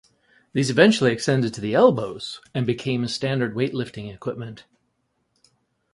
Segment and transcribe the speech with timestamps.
[0.53, 4.65] These eventually extended to the elbows and became standard weightlifting equipment.